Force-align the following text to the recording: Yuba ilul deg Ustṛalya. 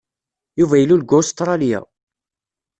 Yuba 0.59 0.75
ilul 0.79 1.01
deg 1.03 1.11
Ustṛalya. 1.17 1.79